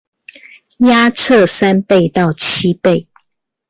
[0.79, 3.07] 壓測三倍到七倍